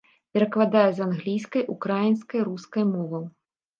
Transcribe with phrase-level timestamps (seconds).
[0.35, 3.23] Перакладае з англійскай, украінскай, рускай моваў.